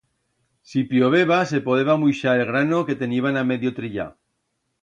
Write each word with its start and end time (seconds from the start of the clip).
Si 0.71 0.81
plloveba 0.93 1.37
se 1.51 1.61
podeba 1.67 1.97
muixar 2.05 2.35
el 2.39 2.49
grano 2.53 2.83
que 2.91 2.99
teniban 3.05 3.41
a 3.43 3.47
medio 3.53 3.75
trillar. 3.83 4.13